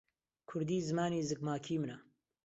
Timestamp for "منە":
1.81-1.97